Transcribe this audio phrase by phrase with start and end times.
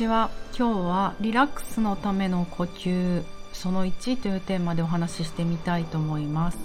[0.00, 6.58] ちは今日はリラックスのための呼吸その1というテーマでお話ししてみたいと思います。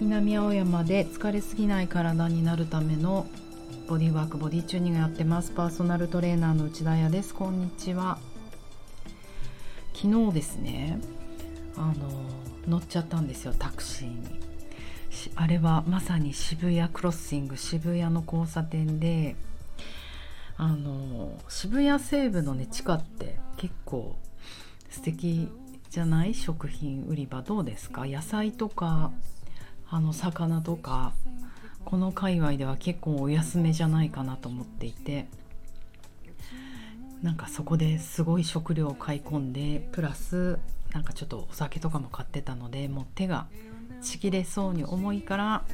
[0.00, 3.26] 南青山で疲れすぎない体になるための
[3.88, 5.50] ボディワークボディチューニングやってます。
[5.50, 7.34] パーソナルトレーナーの内田彩です。
[7.34, 8.16] こんにちは。
[9.92, 10.98] 昨日ですね
[11.76, 11.94] あの
[12.66, 13.52] 乗っちゃったんですよ。
[13.52, 14.40] タクシーに。
[15.36, 19.36] あれはまさに渋谷クロッシング渋谷の交差点で
[20.64, 24.16] あの渋谷西部のね地下って結構
[24.90, 25.48] 素敵
[25.90, 28.06] じゃない食品売り場どうですか？
[28.06, 29.10] 野菜とか
[29.90, 31.14] あの魚とか
[31.84, 35.26] この界隈では結構お安めじゃないかなと思っていて
[37.22, 40.60] なんかそこですごい食料を買い込んでプラス
[40.92, 43.48] なんかちょっとお酒とかも買ってたのでもう手が
[44.00, 45.64] ちぎれそうに重いから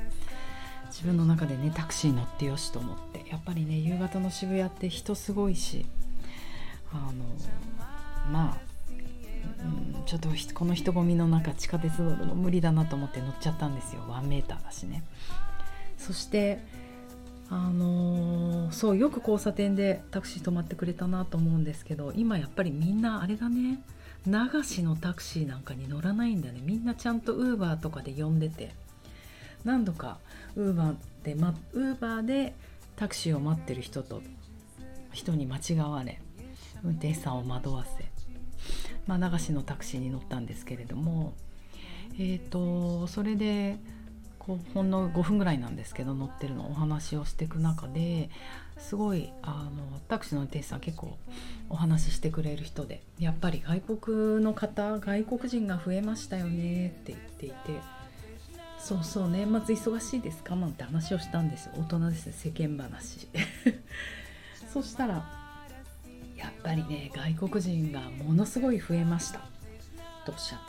[0.88, 5.86] 自分の中でねタクシー乗ってよしと思ってやっぱりね夕方の渋谷って人すごいし
[6.92, 8.58] あのまあ、
[9.96, 14.02] うん、ちょっとこの人混みの中地下鉄乗るの無理だなと思って乗っちゃったんですよ。
[14.08, 15.02] 1メーターだしね。
[15.96, 16.60] そして
[17.50, 23.80] あのー、そうよく交差点でタクシー止まってくれたなと思うんですけど今やっぱりみんなあれだね
[24.26, 26.60] 流しのタクシーなんかに乗らないんだね。
[26.62, 28.72] みんなちゃんとウーバーとかで呼んでて
[29.64, 30.18] 何度か
[30.56, 32.54] ウーバーで、ま、ウーバーで
[32.96, 34.22] タクシーを待ってる人と
[35.12, 36.20] 人に間違われ
[36.84, 38.04] 運転手さんを惑わせ、
[39.06, 41.34] まあ、流しのタクシーに乗ったんですけれども
[42.20, 43.78] えーと、それで
[44.40, 48.30] こうほんの5分ぐらいなんですけど乗ってるのお話をしていく中で
[48.76, 51.16] すごいあのタクシーの運転手さん結構
[51.68, 57.80] お話ししてくれる人でやっぱり外国の方外国人が増えましたよねって言っていて
[58.88, 60.56] そうそう年末忙しいですか？
[60.56, 61.72] なんて話をしたんですよ。
[61.76, 63.28] 大人ですね世間話。
[64.72, 65.14] そしたら
[66.34, 69.40] やっぱりね外国人がものすごい増えました。
[70.24, 70.60] とおっしゃっ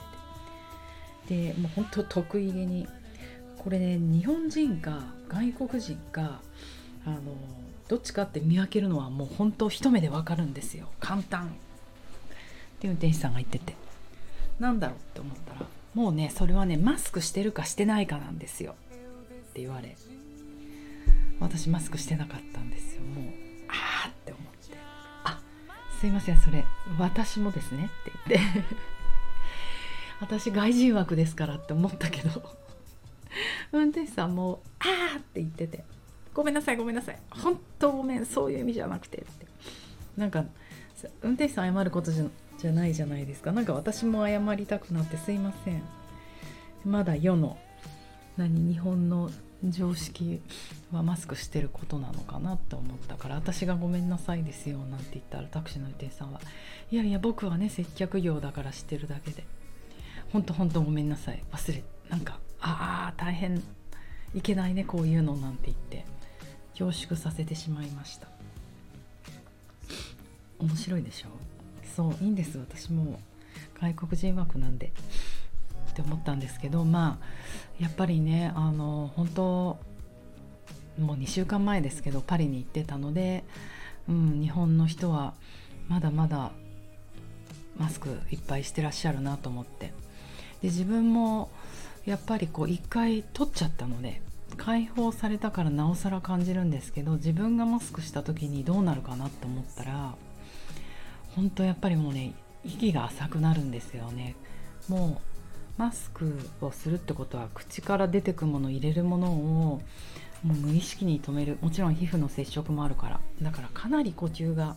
[1.27, 1.53] てて。
[1.53, 2.87] でもう本当得意げに。
[3.57, 6.41] これね日本人か外国人か
[7.05, 7.19] あの
[7.87, 10.89] どっちかって見分けるのはもう本当一目でわかるんですよ。
[10.99, 11.47] 簡単。
[11.47, 11.49] っ
[12.79, 13.75] て運転手さんが言ってて。
[14.59, 18.75] なんだろうって思ったらもうねそれはねマスクしてるかしてないかなんですよ。
[18.91, 19.95] って言われ
[21.39, 23.01] 私マスクしてなかったんですよ。
[23.01, 23.25] もう
[23.67, 24.77] ああって思って。
[25.23, 25.41] あ
[25.99, 26.63] すいませんそれ
[26.99, 27.89] 私もですね。
[28.27, 28.75] って言って。
[30.21, 32.59] 私外人枠ですからって思ったけど。
[33.71, 35.83] 運転手さんも「ああ!」って言ってて
[36.33, 37.19] 「ごめんなさいごめんなさい。
[37.29, 39.47] 本当ごめんそういう意味じゃなくて」って。
[40.17, 40.45] なんか
[41.21, 42.25] 運転手さん謝ることじゃ
[42.59, 43.51] じゃないじゃないですか。
[43.51, 45.81] なんか私も謝りたくなってすいません。
[46.85, 47.57] まだ世の
[48.37, 49.29] 何日本の
[49.65, 50.41] 常識
[50.91, 56.39] はマスクしてることなのかなって思ったから私が「ごめんなさいですよ」なんて言ったらタクシーの運転手さんは
[56.91, 59.43] 「いやいや僕はね接客業だからしてるだけで
[60.31, 61.43] ほんとほんとごめんなさい。
[61.51, 63.61] 忘れなんかああ大変。
[64.35, 66.05] いけないねこういうのなんて言って。
[66.77, 68.27] 恐縮させてしまいました。
[70.59, 71.27] 面白いでしょ？
[71.99, 72.57] そういいんです。
[72.57, 73.19] 私も。
[73.81, 74.93] 外国人枠なんで。
[75.89, 79.43] って思ったんですけどまあやっぱりねあの本当
[81.01, 83.43] もう2週間前ですけどパリに行ってたので、
[84.07, 85.33] うん、日本の人は
[85.89, 86.51] まだまだ
[87.77, 89.87] マスクいっぱいしてらっしゃるなと思って。
[90.61, 91.49] で自分も
[92.05, 94.21] やっぱりこう一回取っちゃったので
[94.55, 100.15] 解放されたからなおさら感じるんですけど自分がマスクした時にどうなるかなと思ったら
[101.35, 104.35] 本当やっぱりもうね息が浅くなるんですよね。
[104.87, 105.21] も
[105.77, 109.81] うマスクをするってことは口から出てくもの入れるものをも
[110.43, 111.57] う無意識に止める。
[111.61, 113.19] もちろん皮膚の接触もあるから。
[113.41, 114.75] だからかなり呼吸が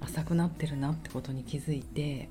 [0.00, 2.28] 浅くなってるなってことに気づいて。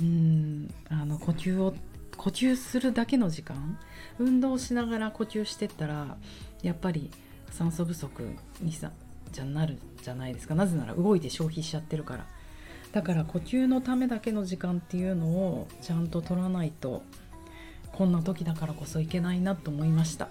[0.00, 1.74] うんあの呼吸を
[2.16, 3.78] 呼吸するだけの時間。
[4.18, 6.16] 運動しながら呼吸してったら
[6.62, 7.10] やっぱり
[7.50, 8.22] 酸素不足
[8.60, 8.92] にさ
[9.32, 10.54] じゃなるじゃないですか。
[10.54, 12.26] なぜなら動いて消費しちゃってるから。
[12.92, 17.02] だから呼吸のためだけの時間っていうのをちゃんと取らないと
[17.92, 20.28] こんな時だからこそいけないなと思いました。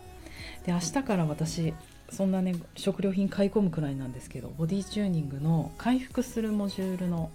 [0.66, 1.74] で明日から私
[2.10, 7.32] そんなね食料品買い込むくらいなんですけどボディチューニングの回復するモジュールの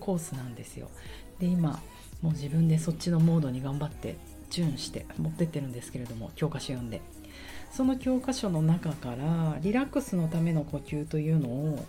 [0.00, 0.90] コースなんですよ。
[1.38, 1.80] で今
[2.20, 4.16] もう自分でそっちのモードに頑張って
[4.50, 7.00] チューンして持ってってるんですけれども教科書読んで。
[7.70, 11.86] その教科書の中からリラックスのための呼吸というのを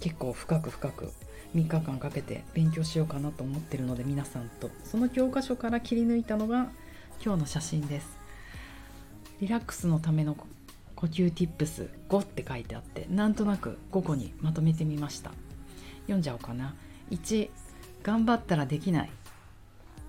[0.00, 1.12] 結構深く深く
[1.54, 4.70] 3日間かけて勉強しようかなと思ってるので皆さんと。
[4.84, 6.68] その教科書から切り抜いたのが
[7.24, 8.18] 今日の写真です。
[9.40, 10.36] リラックスのための
[10.94, 15.32] 呼吸 Tips5 って書いてあってなんとなく5個にまとめてみました。
[16.02, 16.74] 読んじゃおうかな。
[17.10, 17.50] 1
[18.02, 19.10] 頑張ったらできない。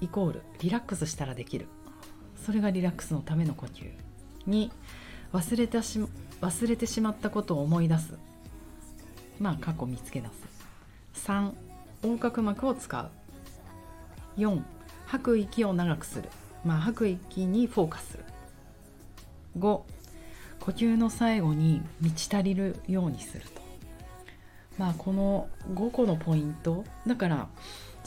[0.01, 1.67] イコールリラックスしたらできる。
[2.45, 4.06] それがリラックスのための呼吸。
[4.47, 4.71] 2
[5.33, 5.99] 忘れたし
[6.41, 8.13] 忘れてしまったことを思い出す。
[9.39, 10.27] まあ過去見つけ出
[11.13, 11.27] す。
[11.27, 11.51] 3
[12.03, 13.09] 横隔膜を使う。
[14.37, 14.61] 4
[15.05, 16.29] 吐く息を長くする。
[16.63, 18.23] まあ吐く息にフォーカスる。
[19.59, 19.81] 5
[20.59, 23.61] 呼吸の最後に満ち足りるようにすると。
[24.77, 26.83] まあこの5個のポイント。
[27.05, 27.47] だから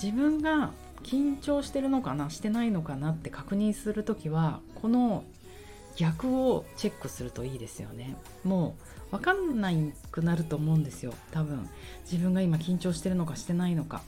[0.00, 0.72] 自分が
[1.02, 5.24] 緊張してるのかなしてないのかなって確認する時はこの
[5.96, 8.16] 逆をチェックするといいですよね。
[8.44, 8.74] も
[9.12, 11.12] う分かんないくなると思うんですよ。
[11.32, 11.68] 多分。
[12.10, 14.02] 自分が今緊張してるのかしてないのか。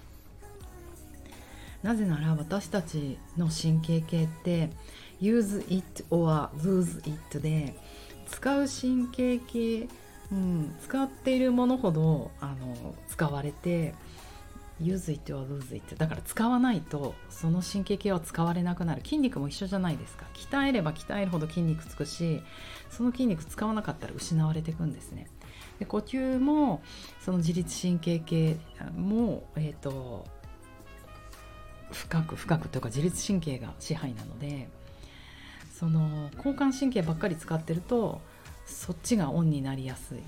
[1.83, 4.71] なぜなら私たちの神経系って
[5.21, 7.75] use it or lose it で
[8.29, 9.89] 使う神経系、
[10.31, 13.95] うん、使っているものほどあの使われて
[14.83, 19.03] use it or lose it だから使わないとその神経系は使われなくなる。
[19.03, 20.27] 筋肉も一緒じゃないですか。
[20.35, 22.43] 鍛えれば鍛えるほど筋肉つくし
[22.91, 25.29] その筋肉使わなかったら失われていくんですね。
[25.79, 26.83] で呼吸も
[27.21, 28.57] その自律神経系
[28.97, 30.27] も、えーと、
[31.91, 34.69] 深く深くというか自律神経が支配なので
[35.75, 38.21] その交感神経ばっかり使ってると
[38.65, 40.19] そっちがオンになりやすい。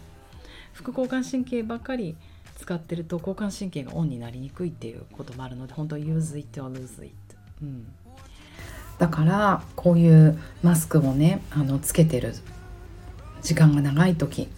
[0.73, 2.25] 副交感神経ばっかり使
[2.65, 7.13] 使ってると交感神経がオンになりにくいっていうこともあるので本当 use it or lose it、
[7.61, 7.87] うん、
[8.97, 12.35] だからこういうマスクをねあのつけてる
[13.43, 14.49] 時間が長い時、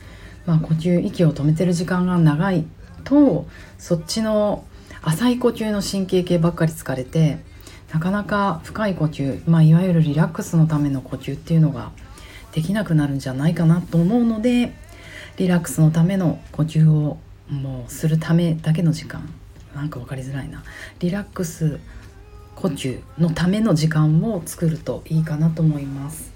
[0.46, 2.64] まあ、呼吸息を止めてる時間が長い
[3.02, 4.64] とそっちの
[5.02, 7.40] 浅い呼吸の神経系ばっかり疲れて
[7.92, 11.90] なかなか深い呼吸、まあ、いわゆるリラックスのための呼吸っていうのが
[12.52, 14.72] できなくなるんじゃないかなと思うので
[15.38, 17.18] リラックスのための呼吸を
[17.50, 19.28] もうするためだけの時間。
[19.74, 20.64] なんか分かりづらいな。
[21.00, 21.78] リラックス
[22.54, 26.32] 呼吸のための時間を作るといいかなと思います。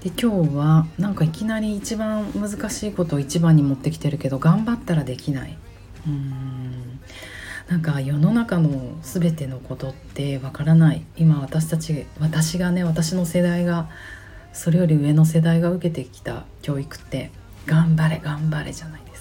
[0.00, 5.56] で今日はなんかいきなり一番難しいことを一番に持ってきてるけど頑張ったらできない。
[6.06, 7.00] うーん。
[7.68, 11.04] なんか世の中の全てのことってわからない。
[11.16, 13.88] 今私たち私がね私の世代が
[14.52, 17.30] それより上の世代が受けてきた教育って
[17.66, 19.15] 頑張れ頑張れじゃないです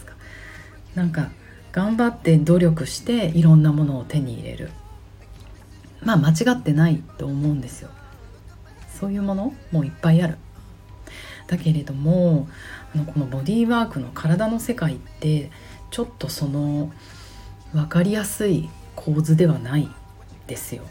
[0.95, 1.29] なんか
[1.71, 4.71] 頑張って努力していろんなものを手に入れる。
[6.01, 7.89] まあ間違ってないと思うんですよ。
[8.99, 10.37] そういうものもういっぱいある。
[11.47, 12.47] だけれども
[12.95, 15.51] あのこのボディーワークの体の世界って
[15.91, 16.91] ちょっとその
[17.73, 19.89] 分かりやすい構図ではない
[20.47, 20.83] ですよ。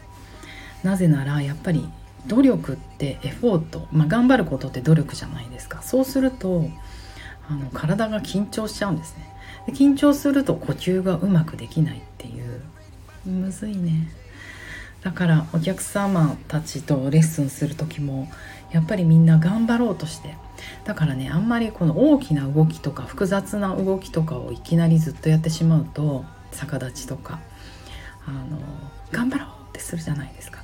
[0.83, 1.89] なぜならやっぱり
[2.27, 5.81] 努力ってエフォート、まあ、頑張ることって努力じゃないですか。
[5.81, 6.69] そうすると
[7.49, 9.34] あの体が緊張しちゃうんですね。
[9.67, 12.61] 緊張すると呼吸がうまくできないっていう。
[13.25, 14.07] むずいね。
[15.01, 18.27] だからお客様たちとレッスンする時も
[18.71, 20.35] やっぱりみんな頑張ろうとして。
[20.83, 27.39] だからねあんまりこの大きな動きとか複雑な動きとかをいきなりずっとやってしまうと逆立ちとか
[28.25, 28.59] あの
[29.11, 30.63] 頑張ろうってするじゃないですか。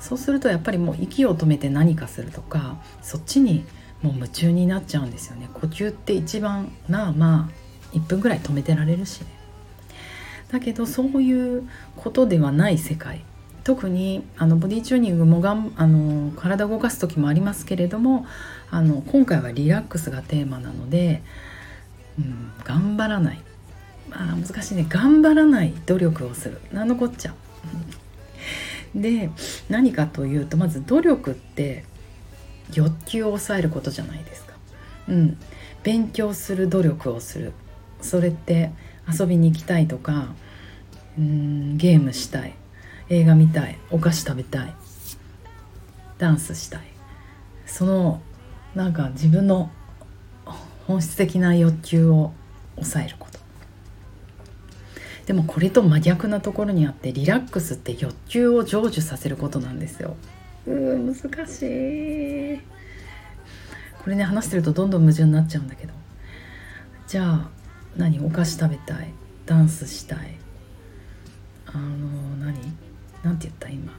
[0.00, 3.64] そうするとやっぱりもう息を止めて何かするとかそっちに
[4.02, 5.48] もう夢中になっちゃうんですよね。
[5.54, 7.61] 呼吸って一番まあまあ
[7.92, 9.26] 1分ぐらい止めてられるしね。
[10.50, 13.24] だけどそういうことではない世界。
[13.64, 18.26] 特にあのボディチューニングもがんあの体動かす時もありますけれども
[18.70, 21.22] あの今回はリラックスがテーマなので、
[22.18, 23.40] うん、頑張らない。
[24.10, 24.86] まあ難しいね。
[24.88, 26.60] 頑張らない努力をする。
[26.72, 27.34] 何のこっちゃ。
[28.94, 29.30] で
[29.70, 31.84] 何かというとまず努力って
[32.74, 34.54] 欲求を抑えることじゃないですか。
[35.08, 35.38] うん、
[35.82, 37.52] 勉強する努力をする。
[38.02, 38.70] それって
[39.08, 40.34] 遊びに行きたいとか
[41.18, 42.54] うんゲームしたい
[43.08, 44.74] 映画見たいお菓子食べたい
[46.18, 46.82] ダンスしたい。
[47.66, 48.20] その
[48.74, 49.70] なんか自分の
[50.86, 52.32] 本質的な欲求を
[52.76, 53.38] 抑えること。
[55.26, 60.16] でもこれと真逆なところにあってリラックスって欲求を成就させることなんですよ。
[60.66, 61.62] うー難し
[62.56, 62.60] い。
[64.02, 65.92] これね話してるとどんどん矛盾になっちゃうんだけど。
[67.06, 67.50] じゃあ
[67.96, 69.12] 何お菓子食べたい
[69.46, 70.36] ダンスしたい。
[71.66, 72.56] あの何？
[73.22, 73.92] 何て言った今？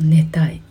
[0.00, 0.62] 寝たい。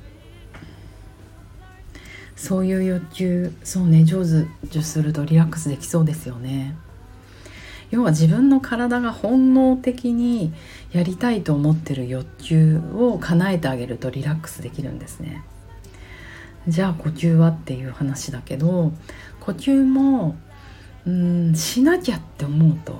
[2.35, 4.23] そういう欲求そうね上
[4.69, 6.75] 手するとリラックスできそうですよね。
[7.91, 10.51] 要は自分の体が本能的に
[10.91, 15.43] やりたいと思ってる欲求を叶えてあげるとリラックスできるんですね。
[16.67, 18.93] じゃあ呼吸はっていう話だけど
[19.39, 20.35] 呼吸も
[21.05, 22.95] うんしなきゃって思うと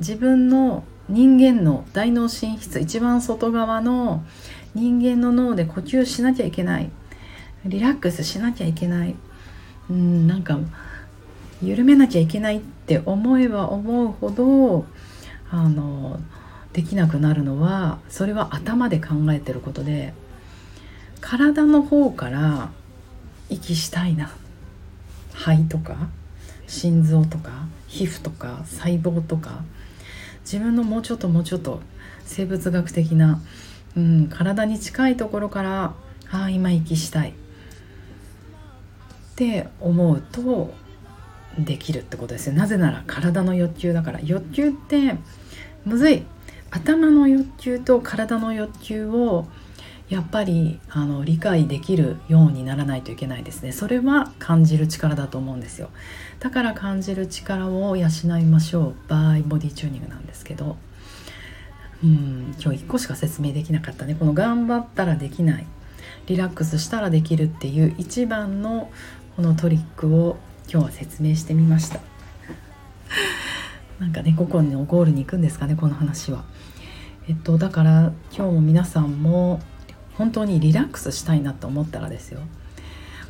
[0.00, 4.24] 自分の人間の大脳神室一番外側の
[4.74, 6.90] 人間の脳で呼吸しなきゃいけない。
[7.66, 9.14] リラックスしなきゃいけない。
[9.90, 10.58] うんなんか
[11.62, 14.86] 緩めなきゃいけないって思えば思うほど
[15.50, 16.18] あの
[16.72, 20.14] できなくなるのはそれは頭で考えてることで
[21.20, 22.70] 体の方から
[23.50, 24.34] 息したいな。
[25.42, 26.08] 肺とか
[26.68, 29.64] 心臓とか皮膚とか細胞とか
[30.44, 31.80] 自分のもうちょっともうちょっと
[32.24, 33.40] 生物学的な、
[33.96, 35.94] うん、体に近いところから
[36.30, 37.30] ああ今息したい。
[37.30, 37.34] っ
[39.34, 40.72] て思うと
[41.58, 42.54] できるってことですよ。
[42.54, 44.20] なぜなら体の欲求だから。
[44.22, 45.16] 欲求って
[45.84, 46.22] むずい。
[46.70, 49.46] 頭の欲求と体の欲求を
[50.12, 53.72] やっぱりあの理解できるようにならないといけないですね。
[53.72, 55.88] それは感じる力だと思うんですよ。
[56.38, 58.94] だから感じる力を養いましょう。
[59.08, 60.76] バイボディチューニングなんですけど。
[62.04, 64.14] うん今日1個しか説明できなかったね。
[64.14, 65.64] この頑張ったらできない。
[66.26, 68.90] リラックスしたらできるっていう一番の
[69.36, 70.36] このトリックを
[70.68, 72.00] 今日は説明してみました。
[73.98, 76.44] なんかねここのゴールに行くんですかねこの話は。
[77.30, 79.60] えっとだから今日も皆さんも
[80.14, 82.40] 本当にリラックスしたいなと思ったらですよ。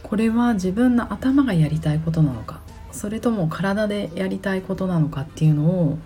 [0.03, 2.61] これは自分の頭がやりたいことなのか。
[2.91, 5.99] それとも体でやりたいことなのかっていうのを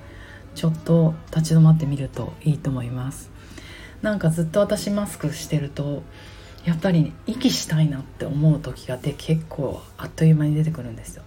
[0.55, 3.31] ちょっと立ち止まってみるといいと思います。
[4.03, 6.03] なんかずっと私マスクしてると
[6.65, 11.23] やっぱり、ね、息したいなって思う時があって結構あっという間に出てくるんですよ。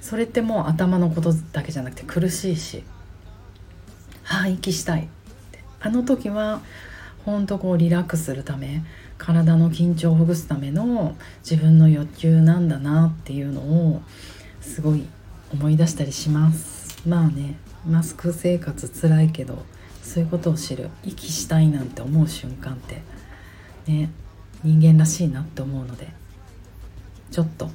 [0.00, 2.82] それってもう頭のことだけじゃなくて苦しいし
[4.26, 5.08] ああ息したい
[5.80, 6.60] あの時は
[7.24, 8.82] ほんとこうリラックスするため
[9.16, 11.16] 体の緊張をほぐすための
[11.48, 14.02] 自分の欲求なんだなっていうのを
[14.60, 15.06] すごい
[15.52, 17.08] 思い出したりします。
[17.08, 19.64] まあねマスク生活辛いけど
[20.02, 23.02] そういうことを知る息したいなんて思う瞬間って
[23.86, 24.10] ね
[24.62, 26.08] 人間らしいなって思うので
[27.30, 27.66] ちょっと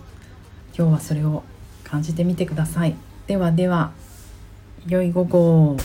[0.78, 1.44] 今日はそれを
[1.84, 2.96] 感じてみてください。
[3.28, 3.92] ではでは
[4.88, 5.78] 良い午後